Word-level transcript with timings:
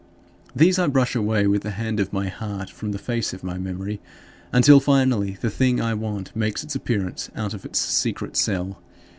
These 0.55 0.79
I 0.79 0.87
brush 0.87 1.13
away 1.13 1.45
with 1.45 1.61
the 1.61 1.69
hand 1.77 1.99
of 1.99 2.11
my 2.11 2.27
heart 2.27 2.71
from 2.71 2.91
the 2.91 2.97
face 2.97 3.33
of 3.35 3.43
my 3.43 3.59
memory, 3.59 4.01
until 4.51 4.79
finally 4.79 5.37
the 5.41 5.51
thing 5.51 5.79
I 5.79 5.93
want 5.93 6.35
makes 6.35 6.63
its 6.63 6.73
appearance 6.73 7.29
out 7.35 7.53
of 7.53 7.65
its 7.65 7.77
secret 7.77 8.35
cell. 8.35 8.79